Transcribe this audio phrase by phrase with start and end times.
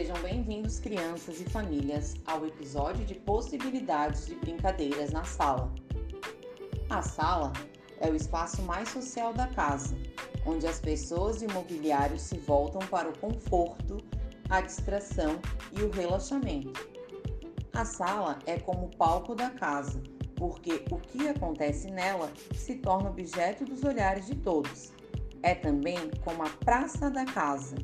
[0.00, 5.70] Sejam bem-vindos, crianças e famílias, ao episódio de possibilidades de brincadeiras na sala.
[6.88, 7.52] A sala
[8.00, 9.94] é o espaço mais social da casa,
[10.46, 13.98] onde as pessoas e o mobiliário se voltam para o conforto,
[14.48, 15.38] a distração
[15.70, 16.88] e o relaxamento.
[17.74, 20.02] A sala é como o palco da casa,
[20.34, 24.94] porque o que acontece nela se torna objeto dos olhares de todos.
[25.42, 27.76] É também como a praça da casa,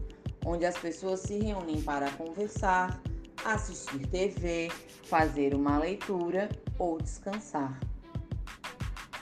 [0.46, 3.02] onde as pessoas se reúnem para conversar,
[3.44, 4.70] assistir TV,
[5.02, 7.78] fazer uma leitura ou descansar.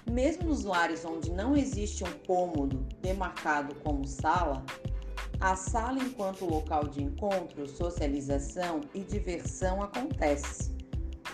[0.08, 4.62] Mesmo nos lares onde não existe um cômodo demarcado como sala,
[5.40, 10.74] a sala, enquanto local de encontro, socialização e diversão, acontece.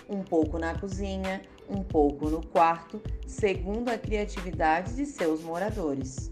[0.09, 6.31] Um pouco na cozinha, um pouco no quarto, segundo a criatividade de seus moradores.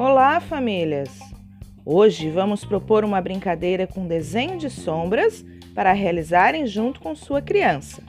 [0.00, 1.18] Olá, famílias!
[1.84, 8.00] Hoje vamos propor uma brincadeira com desenho de sombras para realizarem junto com sua criança.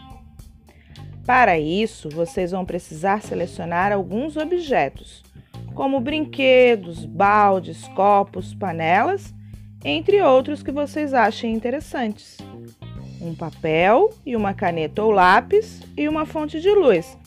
[1.25, 5.23] Para isso, vocês vão precisar selecionar alguns objetos,
[5.73, 9.33] como brinquedos, baldes, copos, panelas,
[9.83, 12.37] entre outros que vocês achem interessantes.
[13.19, 17.17] Um papel e uma caneta ou lápis e uma fonte de luz,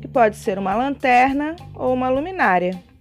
[0.00, 2.91] que pode ser uma lanterna ou uma luminária.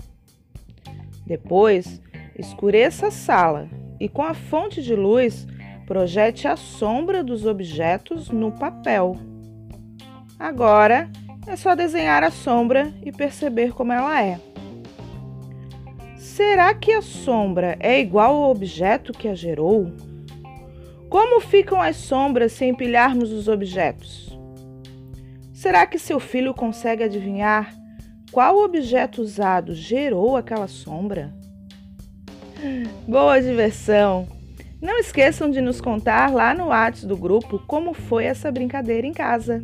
[1.32, 2.02] Depois,
[2.38, 3.70] escureça a sala
[4.02, 5.48] e com a fonte de luz
[5.88, 9.16] projete a sombra dos objetos no papel.
[10.38, 11.10] Agora
[11.48, 14.42] é só desenhar a sombra e perceber como ela é.
[16.18, 19.90] Será que a sombra é igual ao objeto que a gerou?
[21.10, 24.38] Como ficam as sombras se empilharmos os objetos?
[25.54, 27.81] Será que seu filho consegue adivinhar
[28.32, 31.34] qual objeto usado gerou aquela sombra?
[33.08, 34.28] Boa diversão!
[34.82, 39.14] Não esqueçam de nos contar lá no WhatsApp do grupo como foi essa brincadeira em
[39.14, 39.64] casa.